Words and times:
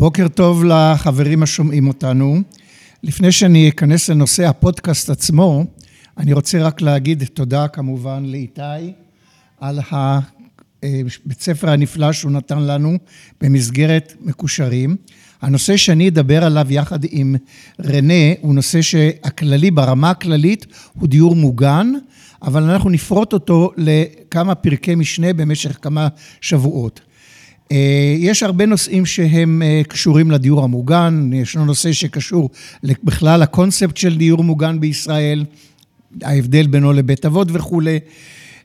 בוקר 0.00 0.28
טוב 0.28 0.64
לחברים 0.64 1.42
השומעים 1.42 1.88
אותנו. 1.88 2.36
לפני 3.02 3.32
שאני 3.32 3.68
אכנס 3.68 4.10
לנושא 4.10 4.46
הפודקאסט 4.48 5.10
עצמו, 5.10 5.64
אני 6.18 6.32
רוצה 6.32 6.62
רק 6.62 6.80
להגיד 6.80 7.24
תודה 7.34 7.68
כמובן 7.68 8.24
לאיתי 8.24 8.92
על 9.60 9.80
הבית 9.90 11.40
ספר 11.40 11.70
הנפלא 11.70 12.12
שהוא 12.12 12.32
נתן 12.32 12.58
לנו 12.58 12.98
במסגרת 13.40 14.14
מקושרים. 14.20 14.96
הנושא 15.42 15.76
שאני 15.76 16.08
אדבר 16.08 16.44
עליו 16.44 16.66
יחד 16.70 16.98
עם 17.10 17.36
רנה 17.84 18.32
הוא 18.40 18.54
נושא 18.54 18.82
שהכללי, 18.82 19.70
ברמה 19.70 20.10
הכללית, 20.10 20.66
הוא 20.94 21.08
דיור 21.08 21.36
מוגן, 21.36 21.92
אבל 22.42 22.62
אנחנו 22.62 22.90
נפרוט 22.90 23.32
אותו 23.32 23.72
לכמה 23.76 24.54
פרקי 24.54 24.94
משנה 24.94 25.32
במשך 25.32 25.78
כמה 25.82 26.08
שבועות. 26.40 27.00
אה, 27.72 28.14
יש 28.18 28.42
הרבה 28.42 28.66
נושאים 28.66 29.06
שהם 29.06 29.62
אה, 29.62 29.82
קשורים 29.88 30.30
לדיור 30.30 30.64
המוגן, 30.64 31.30
ישנו 31.32 31.64
נושא 31.64 31.92
שקשור 31.92 32.50
בכלל 32.84 33.40
לקונספט 33.40 33.96
של 33.96 34.16
דיור 34.16 34.44
מוגן 34.44 34.80
בישראל, 34.80 35.44
ההבדל 36.22 36.66
בינו 36.66 36.92
לבית 36.92 37.26
אבות 37.26 37.48
וכולי, 37.52 37.98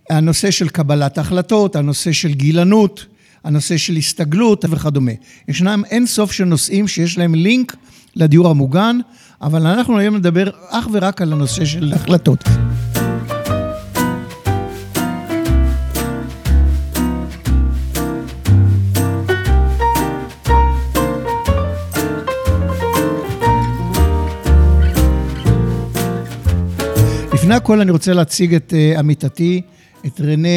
הנושא 0.09 0.52
של 0.52 0.70
קבלת 0.70 1.17
החלטות, 1.17 1.76
הנושא 1.76 2.12
של 2.12 2.34
גילנות, 2.34 3.05
הנושא 3.43 3.77
של 3.77 3.95
הסתגלות 3.95 4.65
וכדומה. 4.70 5.12
ישנם 5.48 5.84
אין 5.91 6.05
סוף 6.05 6.31
של 6.31 6.45
נושאים 6.45 6.87
שיש 6.87 7.17
להם 7.17 7.35
לינק 7.35 7.76
לדיור 8.15 8.48
המוגן, 8.48 8.98
אבל 9.41 9.67
אנחנו 9.67 9.99
היום 9.99 10.15
נדבר 10.15 10.49
אך 10.70 10.87
ורק 10.91 11.21
על 11.21 11.34
הנושא 11.34 11.65
של 11.65 11.93
החלטות. 11.93 12.43
לפני 27.46 27.55
הכל 27.55 27.82
אני 27.82 27.91
רוצה 27.91 28.13
להציג 28.13 28.55
את 28.55 28.74
uh, 28.74 28.99
עמיתתי, 28.99 29.62
את 30.05 30.21
רנה 30.21 30.48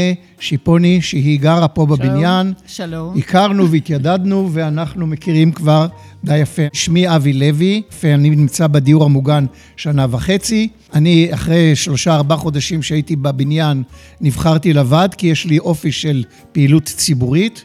שיפוני, 0.41 1.03
שהיא 1.03 1.41
גרה 1.41 1.69
פה 1.69 1.87
שלום, 1.87 1.99
בבניין. 1.99 2.53
שלום. 2.67 3.17
הכרנו 3.19 3.71
והתיידדנו, 3.71 4.49
ואנחנו 4.53 5.07
מכירים 5.07 5.53
כבר 5.53 5.87
די 6.25 6.39
יפה. 6.39 6.63
שמי 6.73 7.17
אבי 7.17 7.33
לוי, 7.33 7.83
ואני 8.03 8.31
נמצא 8.31 8.67
בדיור 8.67 9.05
המוגן 9.05 9.47
שנה 9.77 10.07
וחצי. 10.11 10.69
אני, 10.95 11.29
אחרי 11.35 11.77
שלושה, 11.77 12.15
ארבעה 12.15 12.39
חודשים 12.39 12.83
שהייתי 12.83 13.17
בבניין, 13.17 13.83
נבחרתי 14.21 14.73
לוועד, 14.73 15.15
כי 15.15 15.27
יש 15.27 15.47
לי 15.47 15.59
אופי 15.59 15.93
של 15.93 16.25
פעילות 16.53 16.85
ציבורית, 16.85 17.65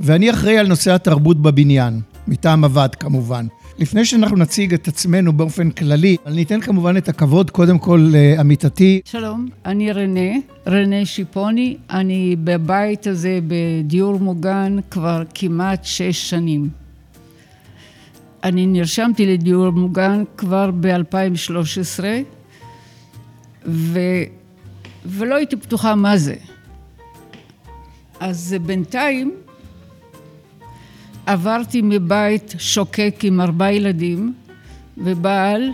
ואני 0.00 0.30
אחראי 0.30 0.58
על 0.58 0.66
נושא 0.66 0.94
התרבות 0.94 1.42
בבניין, 1.42 2.00
מטעם 2.28 2.64
הוועד 2.64 2.94
כמובן. 2.94 3.46
לפני 3.78 4.04
שאנחנו 4.04 4.36
נציג 4.36 4.74
את 4.74 4.88
עצמנו 4.88 5.32
באופן 5.32 5.70
כללי, 5.70 6.16
אני 6.26 6.42
אתן 6.42 6.60
כמובן 6.60 6.96
את 6.96 7.08
הכבוד 7.08 7.50
קודם 7.50 7.78
כל 7.78 8.08
לעמיתתי. 8.12 9.00
שלום, 9.04 9.48
אני 9.64 9.92
רנה, 9.92 10.30
רנה 10.66 11.04
שיפוני, 11.04 11.76
אני 11.90 12.36
בבית 12.44 13.06
הזה 13.06 13.38
בדיור 13.46 14.18
מוגן 14.18 14.76
כבר 14.90 15.22
כמעט 15.34 15.84
שש 15.84 16.30
שנים. 16.30 16.68
אני 18.44 18.66
נרשמתי 18.66 19.26
לדיור 19.26 19.70
מוגן 19.70 20.22
כבר 20.36 20.70
ב-2013, 20.80 22.04
ו... 23.66 23.98
ולא 25.06 25.34
הייתי 25.34 25.56
בטוחה 25.56 25.94
מה 25.94 26.16
זה. 26.16 26.34
אז 28.20 28.56
בינתיים 28.66 29.34
עברתי 31.26 31.82
מבית 31.82 32.54
שוקק 32.58 33.14
עם 33.22 33.40
ארבעה 33.40 33.72
ילדים 33.72 34.34
ובעל 34.98 35.70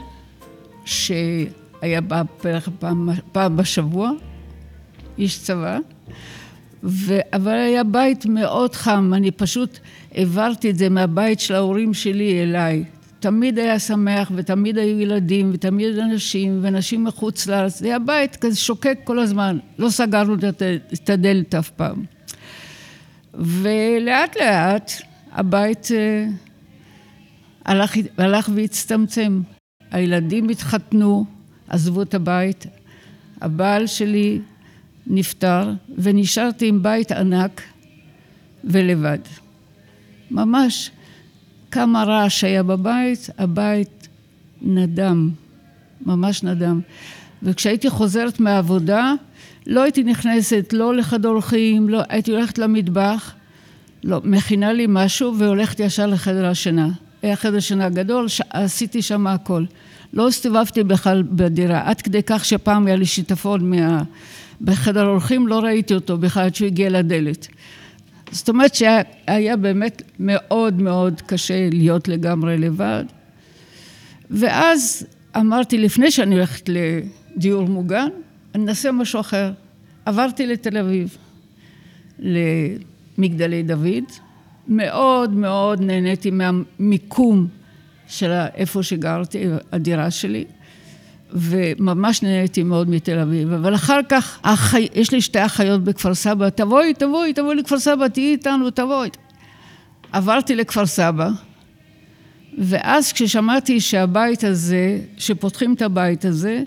שהיה 0.85 2.01
בא 2.01 2.23
פעם, 2.79 3.09
פעם 3.33 3.57
בשבוע, 3.57 4.11
איש 5.19 5.39
צבא, 5.39 5.79
ו... 6.85 7.19
אבל 7.33 7.55
היה 7.55 7.85
בית 7.85 8.27
מאוד 8.27 8.75
חם, 8.75 9.13
אני 9.15 9.31
פשוט 9.31 9.79
העברתי 10.15 10.71
את 10.71 10.79
זה 10.79 10.89
מהבית 10.89 11.41
של 11.41 11.55
ההורים 11.55 11.95
שלי 11.95 12.43
אליי. 12.43 12.85
תמיד 13.21 13.59
היה 13.59 13.79
שמח 13.79 14.33
ותמיד 14.35 14.79
היו 14.79 15.01
ילדים 15.01 15.51
ותמיד 15.53 15.99
אנשים 15.99 16.59
ואנשים 16.63 17.05
מחוץ 17.05 17.47
לארץ. 17.47 17.79
זה 17.79 17.87
היה 17.87 17.99
בית 17.99 18.37
כזה 18.37 18.57
שוקק 18.57 18.99
כל 19.05 19.19
הזמן, 19.19 19.59
לא 19.79 19.91
סגרנו 19.91 20.35
את 20.95 21.11
הדלת 21.11 21.55
אף 21.55 21.71
פעם. 21.71 22.05
ולאט 23.35 24.37
לאט 24.37 24.93
הבית 25.33 25.89
אה, 25.93 26.27
הלך, 27.65 27.97
הלך 28.19 28.51
והצטמצם. 28.55 29.41
הילדים 29.91 30.49
התחתנו, 30.49 31.25
עזבו 31.69 32.03
את 32.03 32.15
הבית, 32.15 32.67
הבעל 33.41 33.87
שלי 33.87 34.41
נפטר, 35.07 35.71
ונשארתי 35.99 36.69
עם 36.69 36.83
בית 36.83 37.13
ענק 37.13 37.63
ולבד. 38.65 39.19
ממש 40.31 40.91
כמה 41.71 42.05
רעש 42.05 42.45
היה 42.45 42.63
בבית, 42.63 43.31
הבית 43.39 44.09
נדם, 44.63 45.31
ממש 46.07 46.43
נדם. 46.43 46.81
וכשהייתי 47.43 47.91
חוזרת 47.91 48.41
מהעבודה, 48.41 49.13
לא 49.67 49.83
הייתי 49.83 50.03
נכנסת 50.03 50.73
לא 50.73 50.97
לחדר 50.97 51.29
אורחים, 51.29 51.89
לא, 51.89 52.03
הייתי 52.09 52.31
הולכת 52.31 52.59
למטבח, 52.59 53.35
לא, 54.05 54.21
מכינה 54.25 54.73
לי 54.73 54.87
משהו 54.89 55.39
והולכת 55.39 55.81
ישר 55.81 56.07
לחדר 56.07 56.47
השינה. 56.47 56.89
היה 57.23 57.37
חדר 57.37 57.61
שינה 57.61 57.89
גדול, 57.89 58.29
ש... 58.29 58.41
עשיתי 58.51 59.03
שם 59.03 59.27
הכל. 59.27 59.65
לא 60.13 60.29
הסתובבתי 60.29 60.85
בכלל 60.85 61.23
בדירה, 61.23 61.83
עד 61.85 62.01
כדי 62.01 62.23
כך 62.27 62.45
שפעם 62.45 62.87
היה 62.87 62.97
לי 62.97 63.07
שיטפון 63.07 63.71
מה... 63.71 64.03
בחדר 64.61 65.07
אורחים, 65.07 65.49
לא 65.49 65.59
ראיתי 65.59 65.95
אותו 65.95 66.19
בכלל 66.19 66.45
עד 66.45 66.55
שהוא 66.55 66.67
הגיע 66.67 66.91
לדלת. 66.91 67.49
זאת 68.31 68.49
אומרת 68.49 68.75
שהיה 68.75 69.57
באמת 69.57 70.03
מאוד 70.19 70.83
מאוד 70.83 71.21
קשה 71.21 71.69
להיות 71.73 72.09
לגמרי 72.09 72.59
לבד. 72.59 73.05
ואז 74.31 75.07
אמרתי, 75.37 75.79
לפני 75.79 76.11
שאני 76.11 76.35
הולכת 76.35 76.69
לדיור 76.69 77.69
מוגן, 77.69 78.09
אני 78.55 78.65
אנסה 78.65 78.93
משהו 78.93 79.21
אחר. 79.21 79.53
עברתי 80.05 80.47
לתל 80.47 80.79
אביב. 80.79 81.17
מגדלי 83.21 83.63
דוד. 83.63 84.05
מאוד 84.69 85.33
מאוד 85.33 85.81
נהניתי 85.81 86.31
מהמיקום 86.31 87.47
של 88.09 88.31
איפה 88.55 88.83
שגרתי, 88.83 89.45
הדירה 89.73 90.11
שלי, 90.11 90.45
וממש 91.33 92.23
נהניתי 92.23 92.63
מאוד 92.63 92.91
מתל 92.91 93.19
אביב. 93.19 93.53
אבל 93.53 93.75
אחר 93.75 94.01
כך, 94.09 94.39
החי... 94.45 94.89
יש 94.95 95.13
לי 95.13 95.21
שתי 95.21 95.45
אחיות 95.45 95.85
בכפר 95.85 96.15
סבא, 96.15 96.49
תבואי, 96.49 96.95
תבואי, 96.95 97.33
תבואי 97.33 97.57
לכפר 97.57 97.79
סבא, 97.79 98.09
תהיי 98.09 98.33
איתנו, 98.33 98.71
תבואי. 98.71 99.09
עברתי 100.13 100.57
לכפר 100.57 100.87
סבא, 100.87 101.31
ואז 102.59 103.13
כששמעתי 103.13 103.81
שהבית 103.81 104.45
הזה, 104.45 104.99
שפותחים 105.17 105.75
את 105.75 105.83
הבית 105.83 106.25
הזה, 106.25 106.63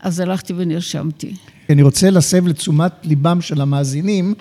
אז 0.00 0.20
הלכתי 0.20 0.52
ונרשמתי. 0.56 1.34
אני 1.70 1.82
רוצה 1.82 2.10
להסב 2.10 2.46
לתשומת 2.46 2.92
ליבם 3.04 3.40
של 3.40 3.60
המאזינים, 3.60 4.34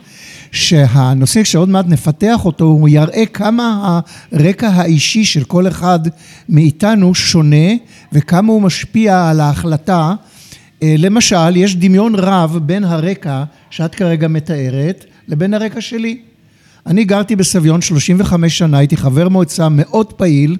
שהנושא 0.52 1.44
שעוד 1.44 1.70
מעט 1.70 1.86
נפתח 1.88 2.46
אותו, 2.46 2.66
הוא 2.66 2.90
יראה 2.90 3.26
כמה 3.26 4.00
הרקע 4.32 4.68
האישי 4.68 5.26
של 5.26 5.44
כל 5.44 5.68
אחד 5.68 6.00
מאיתנו 6.50 7.16
שונה, 7.16 7.68
וכמה 8.14 8.54
הוא 8.54 8.62
משפיע 8.62 9.30
על 9.30 9.40
ההחלטה. 9.40 10.14
אה, 10.84 10.96
למשל, 10.98 11.56
יש 11.56 11.76
דמיון 11.76 12.16
רב 12.16 12.60
בין 12.66 12.84
הרקע 12.84 13.44
שאת 13.70 13.96
כרגע 13.96 14.28
מתארת, 14.28 15.06
לבין 15.28 15.54
הרקע 15.54 15.82
שלי. 15.82 16.18
אני 16.86 17.04
גרתי 17.04 17.36
בסביון 17.36 17.82
35 17.82 18.58
שנה, 18.58 18.78
הייתי 18.78 18.98
חבר 18.98 19.30
מועצה 19.30 19.70
מאוד 19.70 20.14
פעיל. 20.14 20.58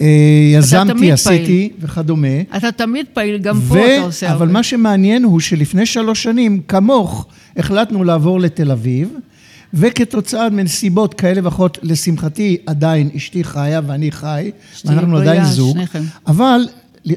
אה, 0.00 0.06
יזמתי, 0.52 1.12
עשיתי 1.12 1.46
פעיל. 1.46 1.70
וכדומה. 1.80 2.40
אתה 2.56 2.72
תמיד 2.72 3.06
פעיל, 3.12 3.38
גם 3.38 3.58
ו... 3.62 3.68
פה 3.68 3.96
אתה 3.96 4.02
עושה 4.02 4.30
הרבה. 4.30 4.44
אבל 4.44 4.52
מה 4.52 4.62
שמעניין 4.62 5.24
הוא 5.24 5.40
שלפני 5.40 5.86
שלוש 5.86 6.22
שנים, 6.22 6.60
כמוך, 6.68 7.26
החלטנו 7.56 8.04
לעבור 8.04 8.40
לתל 8.40 8.70
אביב, 8.70 9.08
וכתוצאה 9.74 10.50
מנסיבות 10.50 11.14
כאלה 11.14 11.40
ואחרות, 11.44 11.78
לשמחתי 11.82 12.56
עדיין 12.66 13.10
אשתי 13.16 13.44
חיה 13.44 13.80
ואני 13.86 14.10
חי, 14.10 14.50
ואנחנו 14.84 15.16
עדיין 15.16 15.44
זוג, 15.44 15.76
שניכם. 15.76 16.02
אבל 16.26 16.60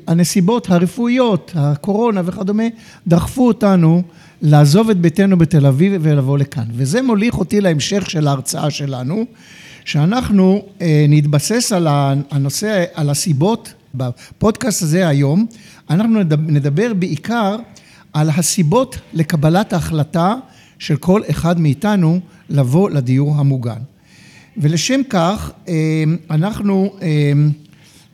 הנסיבות 0.07 0.69
הרפואיות, 0.69 1.51
הקורונה 1.55 2.21
וכדומה, 2.25 2.63
דחפו 3.07 3.47
אותנו 3.47 4.01
לעזוב 4.41 4.89
את 4.89 4.97
ביתנו 4.97 5.37
בתל 5.37 5.65
אביב 5.65 5.93
ולבוא 6.01 6.37
לכאן. 6.37 6.65
וזה 6.73 7.01
מוליך 7.01 7.37
אותי 7.37 7.61
להמשך 7.61 8.09
של 8.09 8.27
ההרצאה 8.27 8.69
שלנו. 8.69 9.25
שאנחנו 9.85 10.65
אה, 10.81 11.05
נתבסס 11.09 11.71
על 11.71 11.87
הנושא, 12.31 12.85
על 12.93 13.09
הסיבות, 13.09 13.73
בפודקאסט 13.95 14.81
הזה 14.81 15.07
היום, 15.07 15.45
אנחנו 15.89 16.19
נדבר 16.47 16.93
בעיקר 16.93 17.57
על 18.13 18.29
הסיבות 18.29 18.97
לקבלת 19.13 19.73
ההחלטה 19.73 20.35
של 20.79 20.95
כל 20.95 21.21
אחד 21.29 21.59
מאיתנו 21.59 22.19
לבוא 22.49 22.89
לדיור 22.89 23.35
המוגן. 23.35 23.79
ולשם 24.57 25.01
כך 25.09 25.51
אנחנו 26.29 26.91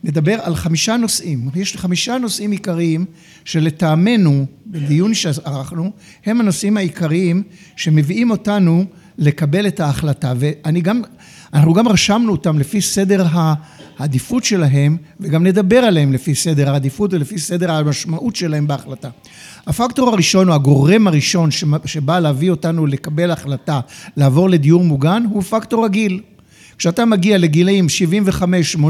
נדבר 0.04 0.38
על 0.42 0.54
חמישה 0.54 0.96
נושאים. 0.96 1.48
יש 1.54 1.76
חמישה 1.76 2.18
נושאים 2.18 2.50
עיקריים 2.50 3.04
שלטעמנו, 3.44 4.46
בדיון 4.66 5.14
שערכנו, 5.14 5.90
הם 6.26 6.40
הנושאים 6.40 6.76
העיקריים 6.76 7.42
שמביאים 7.76 8.30
אותנו 8.30 8.84
לקבל 9.18 9.66
את 9.66 9.80
ההחלטה. 9.80 10.32
ואני 10.36 10.80
גם, 10.80 11.02
אנחנו 11.54 11.72
גם 11.74 11.88
רשמנו 11.88 12.32
אותם 12.32 12.58
לפי 12.58 12.80
סדר 12.80 13.26
העדיפות 13.98 14.44
שלהם, 14.44 14.96
וגם 15.20 15.46
נדבר 15.46 15.78
עליהם 15.78 16.12
לפי 16.12 16.34
סדר 16.34 16.70
העדיפות 16.70 17.14
ולפי 17.14 17.38
סדר 17.38 17.72
המשמעות 17.72 18.36
שלהם 18.36 18.66
בהחלטה. 18.66 19.08
הפקטור 19.66 20.08
הראשון, 20.08 20.48
או 20.48 20.54
הגורם 20.54 21.06
הראשון 21.06 21.50
שבא 21.84 22.18
להביא 22.18 22.50
אותנו 22.50 22.86
לקבל 22.86 23.30
החלטה 23.30 23.80
לעבור 24.16 24.50
לדיור 24.50 24.84
מוגן, 24.84 25.24
הוא 25.30 25.42
פקטור 25.42 25.84
הגיל. 25.84 26.20
כשאתה 26.78 27.04
מגיע 27.04 27.38
לגילאים 27.38 27.86
75-80, 28.76 28.84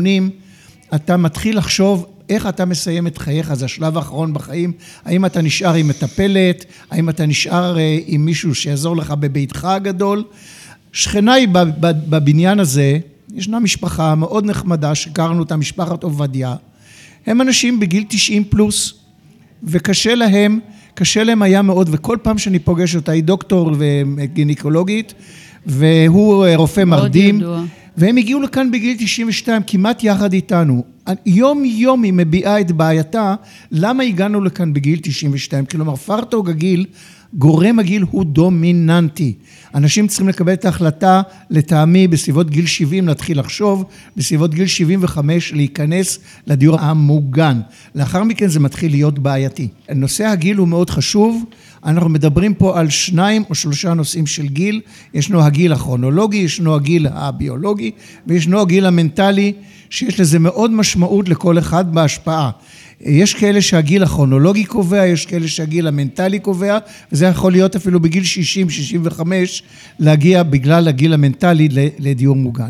אתה 0.95 1.17
מתחיל 1.17 1.59
לחשוב 1.59 2.07
איך 2.29 2.47
אתה 2.47 2.65
מסיים 2.65 3.07
את 3.07 3.19
חייך, 3.19 3.55
זה 3.55 3.65
השלב 3.65 3.97
האחרון 3.97 4.33
בחיים, 4.33 4.73
האם 5.05 5.25
אתה 5.25 5.43
נשאר 5.43 5.75
עם 5.75 5.89
מטפלת, 5.89 6.65
האם 6.91 7.09
אתה 7.09 7.27
נשאר 7.27 7.79
אה, 7.79 7.99
עם 8.07 8.25
מישהו 8.25 8.55
שיעזור 8.55 8.97
לך 8.97 9.11
בביתך 9.11 9.65
הגדול. 9.65 10.25
שכניי 10.93 11.47
בבניין 11.81 12.61
הזה, 12.61 12.99
ישנה 13.35 13.61
משפחה 13.61 14.15
מאוד 14.15 14.47
נחמדה 14.47 14.95
שהכרנו 14.95 15.39
אותה, 15.39 15.57
משפחת 15.57 16.03
עובדיה, 16.03 16.55
הם 17.27 17.41
אנשים 17.41 17.81
בגיל 17.81 18.05
90 18.09 18.45
פלוס, 18.45 18.95
וקשה 19.63 20.15
להם, 20.15 20.61
קשה 20.95 21.25
להם 21.25 21.43
היה 21.43 21.63
מאוד, 21.63 21.89
וכל 21.93 22.17
פעם 22.23 22.39
שאני 22.39 22.59
פוגש 22.59 22.97
אותה, 22.97 23.13
היא 23.13 23.25
דוקטור 23.25 23.71
וגינקולוגית, 23.79 25.15
והוא 25.67 26.47
אה, 26.47 26.57
רופא 26.57 26.85
מרדים. 26.85 27.37
ידוע. 27.37 27.63
והם 27.97 28.17
הגיעו 28.17 28.41
לכאן 28.41 28.71
בגיל 28.71 28.97
92 28.99 29.63
כמעט 29.67 30.05
יחד 30.05 30.33
איתנו. 30.33 30.85
יום 31.27 31.65
יום 31.65 32.03
היא 32.03 32.13
מביעה 32.13 32.61
את 32.61 32.73
בעייתה, 32.73 33.35
למה 33.73 34.03
הגענו 34.03 34.41
לכאן 34.41 34.73
בגיל 34.73 34.99
92? 35.03 35.67
כלומר, 35.67 35.97
פרטוג 35.97 36.51
הגיל, 36.51 36.87
גורם 37.35 37.79
הגיל 37.79 38.05
הוא 38.11 38.25
דומיננטי. 38.25 39.35
אנשים 39.75 40.07
צריכים 40.09 40.29
לקבל 40.29 40.53
את 40.53 40.65
ההחלטה, 40.65 41.23
לטעמי, 41.51 42.09
בסביבות 42.09 42.51
גיל 42.51 42.67
70 42.67 43.09
להתחיל 43.09 43.39
לחשוב, 43.39 43.85
בסביבות 44.17 44.55
גיל 44.55 44.67
75 44.67 45.53
להיכנס 45.53 46.19
לדיור 46.47 46.81
המוגן. 46.81 47.61
לאחר 47.95 48.25
מכן 48.25 48.49
זה 48.49 48.61
מתחיל 48.61 48.91
להיות 48.91 49.19
בעייתי. 49.19 49.69
נושא 49.95 50.27
הגיל 50.27 50.57
הוא 50.57 50.69
מאוד 50.69 50.91
חשוב. 50.91 51.45
אנחנו 51.87 52.09
מדברים 52.11 52.55
פה 52.55 52.81
על 52.81 52.91
שניים 52.91 53.45
או 53.51 53.55
שלושה 53.55 53.95
נושאים 53.95 54.27
של 54.27 54.47
גיל, 54.47 54.81
ישנו 55.15 55.43
הגיל 55.43 55.73
הכרונולוגי, 55.73 56.37
ישנו 56.37 56.75
הגיל 56.75 57.07
הביולוגי 57.11 57.91
וישנו 58.27 58.61
הגיל 58.61 58.87
המנטלי, 58.87 59.53
שיש 59.91 60.21
לזה 60.21 60.39
מאוד 60.39 60.71
משמעות 60.71 61.29
לכל 61.29 61.59
אחד 61.59 61.95
בהשפעה. 61.95 62.51
יש 63.01 63.35
כאלה 63.35 63.63
שהגיל 63.63 64.03
הכרונולוגי 64.03 64.65
קובע, 64.65 65.07
יש 65.07 65.27
כאלה 65.27 65.49
שהגיל 65.49 65.87
המנטלי 65.87 66.39
קובע, 66.39 66.79
וזה 67.13 67.27
יכול 67.27 67.53
להיות 67.53 67.77
אפילו 67.77 68.01
בגיל 68.01 68.23
60-65 69.19 69.21
להגיע 69.99 70.43
בגלל 70.43 70.89
הגיל 70.89 71.13
המנטלי 71.13 71.69
לדיור 71.99 72.37
מוגן. 72.37 72.69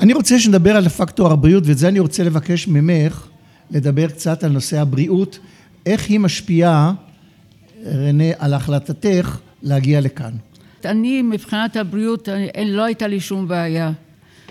אני 0.00 0.12
רוצה 0.12 0.40
שנדבר 0.40 0.76
על 0.76 0.86
הפקטור 0.86 1.32
הבריאות, 1.32 1.66
ואת 1.66 1.78
זה 1.78 1.88
אני 1.88 1.98
רוצה 1.98 2.24
לבקש 2.24 2.68
ממך 2.68 3.26
לדבר 3.70 4.08
קצת 4.08 4.44
על 4.44 4.52
נושא 4.52 4.80
הבריאות, 4.80 5.38
איך 5.86 6.08
היא 6.08 6.20
משפיעה 6.20 6.92
רנה, 7.86 8.24
על 8.38 8.54
החלטתך 8.54 9.38
להגיע 9.62 10.00
לכאן. 10.00 10.32
אני, 10.84 11.22
מבחינת 11.22 11.76
הבריאות, 11.76 12.28
לא 12.66 12.82
הייתה 12.82 13.06
לי 13.06 13.20
שום 13.20 13.48
בעיה. 13.48 13.92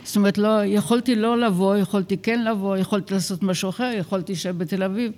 זאת 0.04 0.16
אומרת, 0.16 0.38
לא, 0.38 0.66
יכולתי 0.66 1.16
לא 1.16 1.40
לבוא, 1.40 1.78
יכולתי 1.78 2.18
כן 2.18 2.44
לבוא, 2.46 2.78
יכולתי 2.78 3.14
לעשות 3.14 3.44
משהו 3.44 3.70
אחר, 3.70 3.92
יכולתי 3.98 4.32
להישאר 4.32 4.52
בתל 4.52 4.84
אביב, 4.84 5.12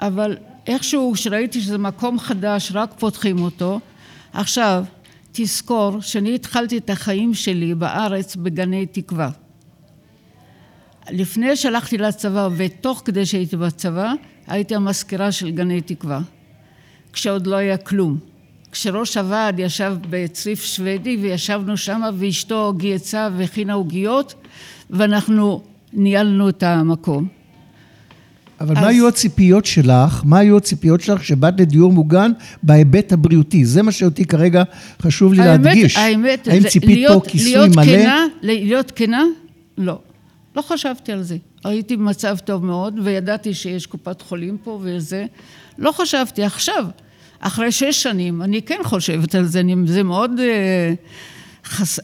אבל 0.00 0.36
איכשהו, 0.66 1.12
כשראיתי 1.14 1.60
שזה 1.60 1.78
מקום 1.78 2.18
חדש, 2.18 2.72
רק 2.74 2.94
פותחים 2.98 3.42
אותו. 3.42 3.80
עכשיו, 4.32 4.84
תזכור 5.32 6.00
שאני 6.00 6.34
התחלתי 6.34 6.78
את 6.78 6.90
החיים 6.90 7.34
שלי 7.34 7.74
בארץ 7.74 8.36
בגני 8.36 8.86
תקווה. 8.86 9.30
לפני 11.10 11.56
שהלכתי 11.56 11.98
לצבא 11.98 12.48
ותוך 12.56 13.02
כדי 13.04 13.26
שהייתי 13.26 13.56
בצבא, 13.56 14.12
הייתי 14.46 14.74
המזכירה 14.74 15.32
של 15.32 15.50
גני 15.50 15.80
תקווה. 15.80 16.20
כשעוד 17.14 17.46
לא 17.46 17.56
היה 17.56 17.76
כלום. 17.76 18.18
כשראש 18.72 19.16
הוועד 19.16 19.58
ישב 19.58 19.96
בצריף 20.10 20.64
שוודי 20.64 21.16
וישבנו 21.22 21.76
שם 21.76 22.00
ואשתו 22.18 22.74
גייצה 22.76 23.28
והכינה 23.36 23.72
עוגיות 23.72 24.34
ואנחנו 24.90 25.62
ניהלנו 25.92 26.48
את 26.48 26.62
המקום. 26.62 27.26
אבל 28.60 28.76
אז... 28.76 28.82
מה 28.82 28.88
היו 28.88 29.08
הציפיות 29.08 29.66
שלך, 29.66 30.22
מה 30.24 30.38
היו 30.38 30.56
הציפיות 30.56 31.00
שלך 31.00 31.24
שבאת 31.24 31.60
לדיור 31.60 31.92
מוגן 31.92 32.32
בהיבט 32.62 33.12
הבריאותי? 33.12 33.64
זה 33.64 33.82
מה 33.82 33.92
שאותי 33.92 34.24
כרגע 34.24 34.62
חשוב 35.02 35.32
לי 35.32 35.42
האמת, 35.42 35.64
להדגיש. 35.64 35.96
האמת, 35.96 36.48
האם 36.48 36.68
ציפית 36.68 36.96
להיות, 36.96 37.24
פה 37.24 37.30
כיסוי 37.30 37.52
להיות 37.52 37.76
מלא? 37.76 37.84
כנה, 37.84 38.24
להיות 38.42 38.92
כנה? 38.96 39.22
לא. 39.78 39.98
לא 40.56 40.62
חשבתי 40.62 41.12
על 41.12 41.22
זה. 41.22 41.36
הייתי 41.64 41.96
במצב 41.96 42.36
טוב 42.44 42.64
מאוד 42.64 42.98
וידעתי 43.02 43.54
שיש 43.54 43.86
קופת 43.86 44.22
חולים 44.22 44.56
פה 44.64 44.80
וזה. 44.82 45.26
לא 45.78 45.92
חשבתי. 45.92 46.42
עכשיו, 46.42 46.86
אחרי 47.46 47.72
שש 47.72 48.02
שנים, 48.02 48.42
אני 48.42 48.62
כן 48.62 48.80
חושבת 48.84 49.34
על 49.34 49.44
זה, 49.44 49.60
אני, 49.60 49.74
זה 49.86 50.02
מאוד... 50.02 50.30
אה, 50.40 50.94
חס... 51.64 52.00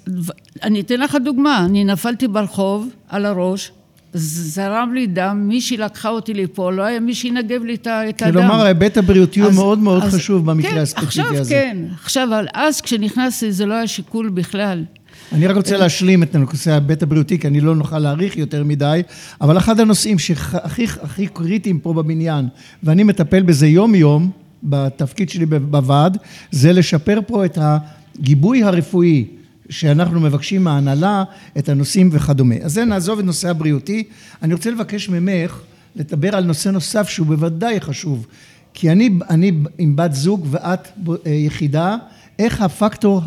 אני 0.62 0.81
אתן 0.81 1.00
לך 1.00 1.16
דוגמה, 1.25 1.64
אני 1.64 1.84
נפלתי 1.84 2.28
ברחוב 2.28 2.88
על 3.08 3.26
הראש, 3.26 3.72
זרם 4.14 4.90
לי 4.94 5.06
דם, 5.06 5.44
מישהי 5.48 5.76
לקחה 5.76 6.08
אותי 6.08 6.34
לפה, 6.34 6.72
לא 6.72 6.82
היה 6.82 7.00
מי 7.00 7.14
שינגב 7.14 7.64
לי 7.64 7.75
את 7.75 7.87
הדם. 7.87 8.32
כלומר, 8.32 8.60
ההיבט 8.60 8.96
הבריאותי 8.96 9.40
הוא 9.40 9.52
מאוד 9.52 9.78
מאוד 9.78 10.02
אז, 10.02 10.14
חשוב 10.14 10.50
במקרה 10.50 10.70
כן, 10.70 10.78
הספציפי 10.78 11.20
עכשיו 11.20 11.37
הזה. 11.37 11.50
כן, 11.54 11.76
עכשיו, 12.02 12.28
אז 12.54 12.81
כשנכנסתי 12.81 13.52
זה 13.52 13.66
לא 13.66 13.75
היה 13.75 13.87
שיקול 13.87 14.28
בכלל. 14.28 14.84
אני 15.32 15.46
רק 15.46 15.56
רוצה 15.56 15.76
להשלים 15.76 16.22
את 16.22 16.37
נושא 16.37 16.70
ההיבט 16.70 17.02
הבריאותי, 17.02 17.38
כי 17.38 17.46
אני 17.46 17.60
לא 17.60 17.76
נוכל 17.76 17.98
להאריך 17.98 18.37
יותר 18.37 18.64
מדי, 18.64 19.02
אבל 19.40 19.58
אחד 19.58 19.81
הנושאים 19.81 20.19
שהכי 20.19 20.87
הכי 21.02 21.26
קריטיים 21.26 21.78
פה 21.78 21.92
בבניין, 21.92 22.48
ואני 22.82 23.02
מטפל 23.02 23.42
בזה 23.42 23.66
יום-יום, 23.66 24.31
בתפקיד 24.62 25.31
שלי 25.31 25.47
בוועד, 25.47 26.19
זה 26.51 26.73
לשפר 26.73 27.21
פה 27.27 27.45
את 27.45 27.59
הגיבוי 27.61 28.62
הרפואי 28.62 29.27
שאנחנו 29.69 30.21
מבקשים 30.21 30.65
מההנהלה, 30.65 31.25
את 31.59 31.69
הנושאים 31.69 32.09
וכדומה. 32.12 32.55
אז 32.62 32.73
זה 32.73 32.85
נעזוב 32.85 33.19
את 33.19 33.25
נושא 33.25 33.51
הבריאותי. 33.51 34.05
אני 34.43 34.55
רוצה 34.55 34.71
לבקש 34.71 35.09
ממך 35.09 35.61
לדבר 35.97 36.37
על 36.37 36.45
נושא 36.45 36.69
נוסף 36.69 37.09
שהוא 37.09 37.26
בוודאי 37.26 37.81
חשוב, 37.81 38.26
כי 38.75 38.93
אני, 38.93 39.11
אני 39.31 39.52
עם 39.79 39.97
בת 39.97 40.12
זוג 40.12 40.47
ואת 40.50 40.88
אה, 41.26 41.31
יחידה, 41.31 41.97
איך 42.38 42.61
הפקטור 42.61 43.23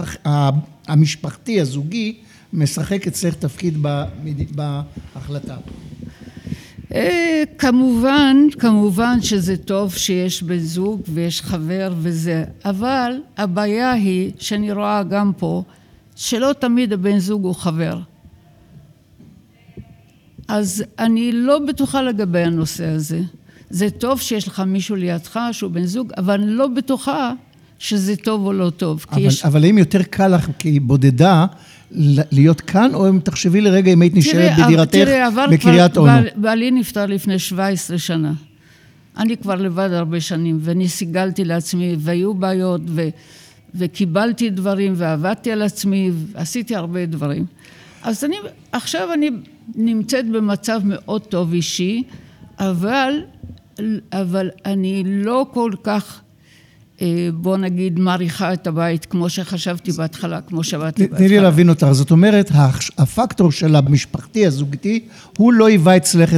המשפחתי, 0.88 1.62
הזוגי, 1.62 2.16
משחק 2.54 3.08
אצלך 3.08 3.36
תפקיד 3.36 3.78
בהחלטה. 4.56 5.56
אה, 6.94 7.44
כמובן, 7.58 8.38
כמובן 8.60 9.22
שזה 9.22 9.58
טוב 9.58 9.94
שיש 9.94 10.44
בן 10.44 10.58
זוג 10.58 11.02
ויש 11.08 11.42
חבר 11.42 11.94
וזה, 11.98 12.44
אבל 12.66 13.12
הבעיה 13.38 13.92
היא, 13.92 14.32
שאני 14.40 14.72
רואה 14.72 15.04
גם 15.04 15.32
פה, 15.38 15.64
שלא 16.16 16.54
תמיד 16.60 16.94
הבן 16.94 17.20
זוג 17.20 17.44
הוא 17.44 17.56
חבר. 17.56 18.00
אז 20.48 20.84
אני 21.00 21.32
לא 21.32 21.60
בטוחה 21.60 22.02
לגבי 22.02 22.40
הנושא 22.40 22.86
הזה. 22.86 23.22
זה 23.70 23.90
טוב 23.90 24.22
שיש 24.22 24.48
לך 24.48 24.60
מישהו 24.60 24.96
לידך 24.96 25.40
שהוא 25.52 25.72
בן 25.72 25.86
זוג, 25.86 26.12
אבל 26.18 26.34
אני 26.42 26.52
לא 26.52 26.68
בטוחה 26.68 27.34
שזה 27.84 28.16
טוב 28.16 28.46
או 28.46 28.54
לא 28.54 28.70
טוב. 28.70 29.06
אבל, 29.12 29.22
יש... 29.22 29.46
אבל 29.46 29.66
אם 29.66 29.78
יותר 29.78 30.04
קל 30.04 30.28
לך 30.28 30.50
כבודדה 30.60 31.46
להיות 32.32 32.62
כאן, 32.62 32.94
או 32.94 33.10
אם 33.10 33.20
תחשבי 33.20 33.62
לרגע 33.62 33.94
אם 33.94 34.02
היית 34.02 34.16
נשארת 34.16 34.52
בדירתך 34.64 34.98
בקריית 35.52 35.98
אונו? 35.98 36.12
תראי, 36.12 36.30
בעלי 36.36 36.72
נפטר 36.72 37.06
לפני 37.06 37.40
17 37.40 37.98
שנה. 37.98 38.34
אני 39.18 39.38
כבר 39.38 39.56
לבד 39.56 39.90
הרבה 39.92 40.22
שנים, 40.22 40.60
ואני 40.62 40.90
סיגלתי 40.90 41.46
לעצמי, 41.46 41.96
והיו 42.00 42.34
בעיות, 42.34 42.82
ו, 42.88 43.10
וקיבלתי 43.76 44.50
דברים, 44.50 44.94
ועבדתי 44.96 45.52
על 45.52 45.62
עצמי, 45.62 46.12
ועשיתי 46.32 46.76
הרבה 46.76 47.06
דברים. 47.06 47.46
אז 48.04 48.24
אני, 48.24 48.36
עכשיו 48.72 49.14
אני 49.14 49.30
נמצאת 49.76 50.30
במצב 50.30 50.82
מאוד 50.84 51.22
טוב 51.22 51.54
אישי, 51.54 52.04
אבל, 52.60 53.14
אבל 54.12 54.50
אני 54.66 55.04
לא 55.06 55.46
כל 55.54 55.72
כך 55.84 56.23
בוא 57.34 57.58
נגיד, 57.58 58.00
מעריכה 58.00 58.54
את 58.54 58.68
הבית 58.68 59.06
כמו 59.06 59.30
שחשבתי 59.30 59.92
בהתחלה, 59.92 60.42
כמו 60.42 60.64
שבאתי 60.64 61.02
בהתחלה. 61.02 61.18
תני 61.18 61.28
לי 61.28 61.40
להבין 61.40 61.70
אותך. 61.70 61.88
זאת 61.92 62.12
אומרת, 62.12 62.52
הפקטור 62.98 63.52
של 63.52 63.76
המשפחתי, 63.76 64.46
הזוגתי, 64.46 65.00
הוא 65.38 65.54
לא 65.54 65.68
היווה 65.68 65.98
אצלך 65.98 66.34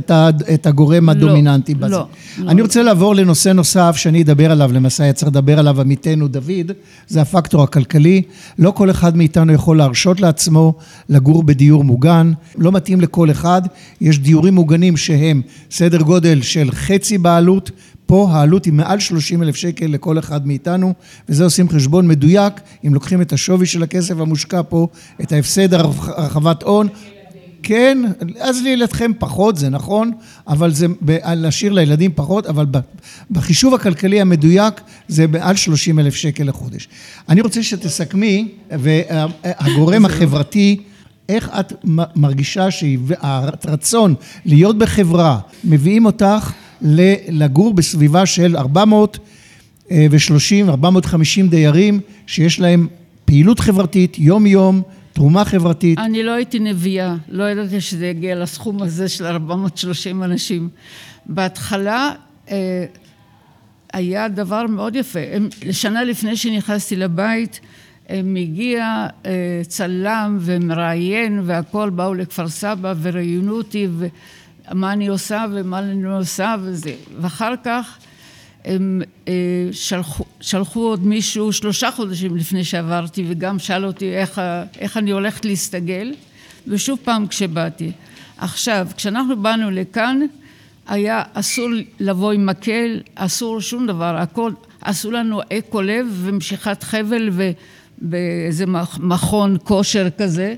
את 0.54 0.66
הגורם 0.66 1.06
לא, 1.06 1.12
הדומיננטי 1.12 1.74
לא, 1.74 1.80
בזה. 1.80 1.96
לא. 1.96 2.08
אני 2.48 2.62
רוצה 2.62 2.84
לעבור 2.84 3.16
לנושא 3.16 3.50
נוסף 3.50 3.96
שאני 3.96 4.22
אדבר 4.22 4.52
עליו, 4.52 4.72
למעשה 4.74 5.04
היה 5.04 5.14
צריך 5.14 5.28
לדבר 5.28 5.60
עליו 5.60 5.82
עמיתנו 5.82 6.28
דוד, 6.28 6.72
זה 7.08 7.22
הפקטור 7.22 7.64
הכלכלי. 7.64 8.22
לא 8.60 8.72
כל 8.72 8.90
אחד 8.90 9.18
מאיתנו 9.18 9.54
יכול 9.54 9.78
להרשות 9.78 10.22
לעצמו 10.22 10.74
לגור 11.10 11.44
בדיור 11.44 11.84
מוגן, 11.84 12.32
לא 12.58 12.72
מתאים 12.72 13.02
לכל 13.02 13.32
אחד. 13.32 13.62
יש 14.02 14.20
דיורים 14.20 14.56
מוגנים 14.56 14.98
שהם 14.98 15.42
סדר 15.72 16.02
גודל 16.02 16.42
של 16.42 16.72
חצי 16.72 17.18
בעלות, 17.18 17.72
פה 18.06 18.30
העלות 18.32 18.66
היא 18.66 18.74
מעל 18.74 19.00
30 19.00 19.44
אלף 19.44 19.56
שקל 19.56 19.86
לכל 19.86 20.20
אחד 20.20 20.48
מאיתנו, 20.48 20.94
וזה 21.30 21.44
עושים 21.44 21.70
חשבון 21.70 22.08
מדויק, 22.08 22.54
אם 22.88 22.94
לוקחים 22.94 23.22
את 23.22 23.34
השווי 23.34 23.66
של 23.66 23.84
הכסף 23.84 24.20
המושקע 24.20 24.62
פה, 24.70 24.88
את 25.22 25.32
ההפסד 25.32 25.74
הרחבת 25.74 26.64
הון. 26.64 26.88
כן, 27.64 27.98
אז 28.40 28.62
לילדכם 28.62 29.12
פחות, 29.20 29.58
זה 29.58 29.70
נכון, 29.70 30.12
אבל 30.48 30.74
זה 30.74 30.86
להשאיר 31.26 31.74
לילדים 31.74 32.12
פחות, 32.16 32.48
אבל 32.48 32.66
בחישוב 33.32 33.74
הכלכלי 33.74 34.22
המדויק 34.22 34.82
זה 35.08 35.28
מעל 35.28 35.56
30 35.56 36.00
אלף 36.00 36.16
שקל 36.16 36.44
לחודש. 36.44 36.88
אני 37.30 37.42
רוצה 37.42 37.64
שתסכמי, 37.64 38.48
והגורם 38.72 40.06
החברתי, 40.10 40.78
איך 41.30 41.50
את 41.60 41.74
מרגישה 42.16 42.72
שהרצון 42.72 44.16
להיות 44.46 44.78
בחברה, 44.78 45.40
מביאים 45.64 46.06
אותך 46.06 46.52
לגור 46.82 47.74
בסביבה 47.74 48.26
של 48.26 48.58
430, 48.58 50.70
450 50.70 51.50
דיירים 51.50 52.00
שיש 52.28 52.60
להם 52.60 52.88
פעילות 53.26 53.60
חברתית 53.60 54.20
יום-יום, 54.20 54.82
תרומה 55.14 55.46
חברתית. 55.46 56.00
אני 56.00 56.24
לא 56.24 56.32
הייתי 56.32 56.60
נביאה, 56.60 57.16
לא 57.30 57.44
ידעתי 57.44 57.82
שזה 57.82 58.08
יגיע 58.08 58.36
לסכום 58.36 58.82
הזה 58.82 59.10
של 59.10 59.26
430 59.26 60.24
אנשים. 60.24 60.70
בהתחלה 61.26 62.12
אה, 62.52 62.86
היה 63.94 64.28
דבר 64.28 64.68
מאוד 64.68 64.96
יפה. 64.96 65.20
שנה 65.72 66.04
לפני 66.04 66.38
שנכנסתי 66.38 66.96
לבית, 66.96 67.60
מגיע 68.24 69.08
אה, 69.26 69.62
צלם 69.68 70.38
ומראיין 70.42 71.42
והכל, 71.46 71.90
באו 71.90 72.14
לכפר 72.14 72.48
סבא 72.48 72.94
וראיינו 73.02 73.58
אותי 73.58 73.88
מה 74.74 74.94
אני 74.94 75.08
עושה 75.08 75.46
ומה 75.54 75.80
אני 75.80 76.04
לא 76.04 76.20
עושה 76.20 76.56
וזה. 76.62 76.96
ואחר 77.22 77.54
כך 77.64 77.98
הם 78.66 79.02
אה, 79.28 79.34
שלחו, 79.72 80.24
שלחו 80.42 80.80
עוד 80.80 81.06
מישהו 81.06 81.54
שלושה 81.54 81.92
חודשים 81.92 82.36
לפני 82.36 82.64
שעברתי 82.64 83.26
וגם 83.30 83.60
שאל 83.60 83.86
אותי 83.86 84.14
איך, 84.16 84.42
איך 84.78 84.98
אני 84.98 85.12
הולכת 85.12 85.46
להסתגל 85.46 86.14
ושוב 86.68 87.00
פעם 87.04 87.28
כשבאתי. 87.28 87.92
עכשיו, 88.38 88.88
כשאנחנו 88.98 89.42
באנו 89.42 89.72
לכאן 89.72 90.20
היה 90.88 91.24
אסור 91.34 91.70
לבוא 92.00 92.32
עם 92.32 92.46
מקל, 92.46 93.00
אסור 93.16 93.62
שום 93.62 93.88
דבר, 93.88 94.16
הכל, 94.18 94.52
עשו 94.82 95.12
לנו 95.12 95.42
אקו 95.54 95.82
לב 95.82 96.08
ומשיכת 96.12 96.84
חבל 96.84 97.30
ובאיזה 98.02 98.66
מכון 99.00 99.58
כושר 99.64 100.08
כזה 100.18 100.56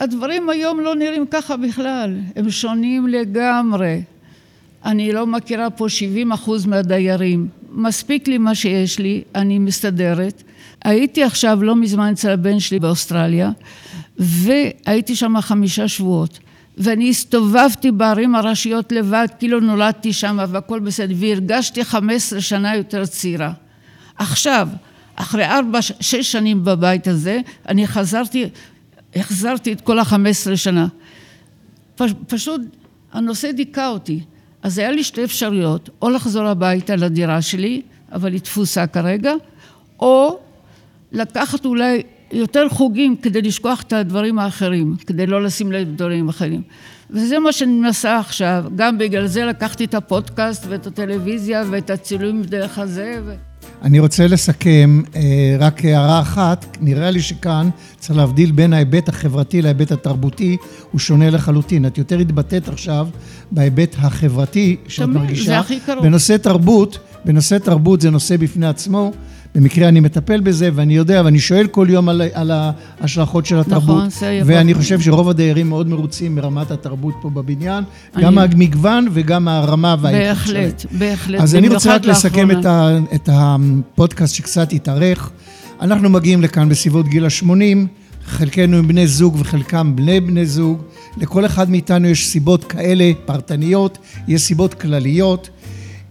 הדברים 0.00 0.50
היום 0.50 0.80
לא 0.80 0.94
נראים 0.94 1.24
ככה 1.30 1.56
בכלל, 1.56 2.18
הם 2.36 2.50
שונים 2.50 3.08
לגמרי. 3.08 4.02
אני 4.84 5.12
לא 5.12 5.26
מכירה 5.26 5.70
פה 5.70 5.88
70 5.88 6.32
אחוז 6.32 6.66
מהדיירים. 6.66 7.48
מספיק 7.70 8.28
לי 8.28 8.38
מה 8.38 8.54
שיש 8.54 8.98
לי, 8.98 9.22
אני 9.34 9.58
מסתדרת. 9.58 10.42
הייתי 10.84 11.22
עכשיו 11.22 11.62
לא 11.62 11.76
מזמן 11.76 12.12
אצל 12.12 12.30
הבן 12.30 12.60
שלי 12.60 12.78
באוסטרליה, 12.78 13.50
והייתי 14.18 15.16
שם 15.16 15.40
חמישה 15.40 15.88
שבועות. 15.88 16.38
ואני 16.78 17.10
הסתובבתי 17.10 17.90
בערים 17.90 18.34
הראשיות 18.34 18.92
לבד, 18.92 19.26
כאילו 19.38 19.60
נולדתי 19.60 20.12
שם 20.12 20.38
והכל 20.48 20.80
בסדר, 20.80 21.14
והרגשתי 21.18 21.84
15 21.84 22.40
שנה 22.40 22.76
יותר 22.76 23.06
צעירה. 23.06 23.52
עכשיו, 24.18 24.68
אחרי 25.16 25.44
ארבע, 25.44 25.82
שש 25.82 26.32
שנים 26.32 26.64
בבית 26.64 27.08
הזה, 27.08 27.40
אני 27.68 27.86
חזרתי 27.86 28.46
החזרתי 29.16 29.72
את 29.72 29.80
כל 29.80 29.98
החמש 29.98 30.30
עשרה 30.30 30.56
שנה. 30.56 30.86
פשוט 32.26 32.60
הנושא 33.12 33.52
דיכא 33.52 33.88
אותי. 33.88 34.20
אז 34.62 34.78
היה 34.78 34.90
לי 34.90 35.04
שתי 35.04 35.24
אפשרויות, 35.24 35.90
או 36.02 36.10
לחזור 36.10 36.46
הביתה 36.46 36.96
לדירה 36.96 37.42
שלי, 37.42 37.82
אבל 38.12 38.32
היא 38.32 38.40
תפוסה 38.40 38.86
כרגע, 38.86 39.32
או 40.00 40.38
לקחת 41.12 41.64
אולי 41.64 42.02
יותר 42.32 42.68
חוגים 42.68 43.16
כדי 43.16 43.42
לשכוח 43.42 43.82
את 43.82 43.92
הדברים 43.92 44.38
האחרים, 44.38 44.96
כדי 45.06 45.26
לא 45.26 45.42
לשים 45.42 45.72
לב 45.72 45.88
לדברים 45.88 46.28
אחרים. 46.28 46.62
וזה 47.10 47.38
מה 47.38 47.52
שאני 47.52 47.72
מנסה 47.72 48.18
עכשיו, 48.18 48.64
גם 48.76 48.98
בגלל 48.98 49.26
זה 49.26 49.44
לקחתי 49.44 49.84
את 49.84 49.94
הפודקאסט 49.94 50.66
ואת 50.68 50.86
הטלוויזיה 50.86 51.64
ואת 51.70 51.90
הצילומים 51.90 52.42
דרך 52.42 52.78
הזה. 52.78 53.20
ו... 53.26 53.34
אני 53.82 53.98
רוצה 53.98 54.26
לסכם 54.26 55.02
אה, 55.16 55.56
רק 55.58 55.84
הערה 55.84 56.20
אחת, 56.20 56.76
נראה 56.80 57.10
לי 57.10 57.22
שכאן 57.22 57.68
צריך 57.98 58.18
להבדיל 58.18 58.52
בין 58.52 58.72
ההיבט 58.72 59.08
החברתי 59.08 59.62
להיבט 59.62 59.92
התרבותי, 59.92 60.56
הוא 60.90 60.98
שונה 60.98 61.30
לחלוטין. 61.30 61.86
את 61.86 61.98
יותר 61.98 62.18
התבטאת 62.18 62.68
עכשיו 62.68 63.08
בהיבט 63.50 63.96
החברתי 63.98 64.76
שאת 64.88 65.04
תמיד, 65.04 65.16
מרגישה. 65.16 65.44
זה 65.44 65.58
הכי 65.58 65.80
קרוב. 65.80 66.04
בנושא 66.04 66.36
תרבות, 66.36 66.98
בנושא 67.24 67.58
תרבות 67.58 68.00
זה 68.00 68.10
נושא 68.10 68.36
בפני 68.36 68.66
עצמו. 68.66 69.12
במקרה 69.54 69.88
אני 69.88 70.00
מטפל 70.00 70.40
בזה, 70.40 70.70
ואני 70.74 70.96
יודע, 70.96 71.22
ואני 71.24 71.38
שואל 71.38 71.66
כל 71.66 71.86
יום 71.90 72.08
על, 72.08 72.22
על 72.32 72.50
ההשלכות 73.00 73.46
של 73.46 73.58
התרבות. 73.58 73.96
נכון, 73.96 74.10
זה 74.10 74.32
יפה. 74.32 74.52
ואני 74.52 74.74
חושב 74.74 75.00
שרוב 75.00 75.28
הדיירים 75.28 75.68
מאוד 75.68 75.88
מרוצים 75.88 76.34
מרמת 76.34 76.70
התרבות 76.70 77.14
פה 77.22 77.30
בבניין, 77.30 77.84
אני... 78.16 78.24
גם 78.24 78.38
המגוון 78.38 79.08
וגם 79.12 79.48
הרמה 79.48 79.96
והאיכות 80.00 80.46
שלהם. 80.46 80.64
בהחלט, 80.64 80.86
בהחלט. 80.98 81.40
אז 81.40 81.54
אני 81.54 81.68
רוצה 81.68 81.94
רק 81.94 82.04
לסכם 82.04 82.50
את, 82.50 82.64
ה, 82.64 82.98
את 83.14 83.28
הפודקאסט 83.32 84.34
שקצת 84.34 84.72
התארך. 84.72 85.30
אנחנו 85.80 86.10
מגיעים 86.10 86.42
לכאן 86.42 86.68
בסביבות 86.68 87.08
גיל 87.08 87.24
ה-80, 87.24 87.86
חלקנו 88.26 88.76
הם 88.76 88.88
בני 88.88 89.06
זוג 89.06 89.36
וחלקם 89.40 89.96
בני 89.96 90.20
בני 90.20 90.46
זוג. 90.46 90.82
לכל 91.16 91.46
אחד 91.46 91.70
מאיתנו 91.70 92.08
יש 92.08 92.26
סיבות 92.26 92.64
כאלה 92.64 93.10
פרטניות, 93.24 93.98
יש 94.28 94.42
סיבות 94.42 94.74
כלליות. 94.74 95.50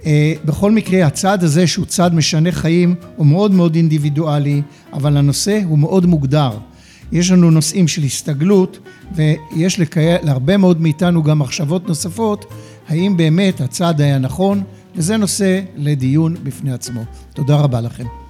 אה, 0.06 0.34
בכל 0.46 0.72
מקרה, 0.72 1.06
הצעד 1.06 1.44
הזה, 1.44 1.68
שהוא 1.68 1.86
צעד 1.86 2.14
משנה 2.14 2.52
חיים, 2.52 2.96
הוא 3.16 3.26
מאוד 3.26 3.52
מאוד 3.52 3.76
אינדיבידואלי, 3.76 4.62
אבל 4.94 5.18
הנושא 5.18 5.62
הוא 5.66 5.80
מאוד 5.80 6.06
מוגדר. 6.06 6.52
יש 7.12 7.32
לנו 7.32 7.52
נושאים 7.52 7.88
של 7.88 8.04
הסתגלות, 8.04 8.80
ויש 9.16 9.80
לקי... 9.80 10.00
להרבה 10.24 10.58
מאוד 10.58 10.82
מאיתנו 10.82 11.24
גם 11.24 11.40
מחשבות 11.40 11.88
נוספות, 11.88 12.46
האם 12.90 13.18
באמת 13.18 13.62
הצעד 13.62 14.02
היה 14.02 14.20
נכון, 14.20 14.64
וזה 14.96 15.18
נושא 15.18 15.62
לדיון 15.76 16.36
בפני 16.44 16.74
עצמו. 16.74 17.02
תודה 17.34 17.56
רבה 17.56 17.82
לכם. 17.82 18.21